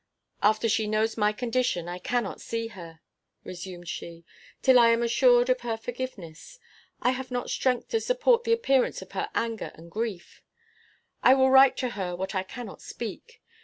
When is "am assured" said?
4.89-5.47